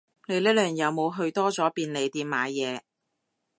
[0.27, 2.81] 你呢輪有冇去多咗便利店買嘢